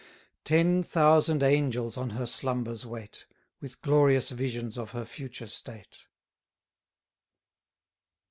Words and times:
Ten 0.43 0.81
thousand 0.81 1.43
angels 1.43 1.95
on 1.95 2.09
her 2.17 2.25
slumbers 2.25 2.87
wait, 2.87 3.27
With 3.59 3.79
glorious 3.83 4.31
visions 4.31 4.75
of 4.75 4.93
her 4.93 5.05
future 5.05 5.45
state. 5.45 6.07